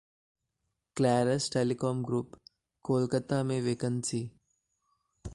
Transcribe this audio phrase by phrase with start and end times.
[0.97, 2.37] Clarus Telecom Group,
[2.85, 4.31] Kolkata में vacancy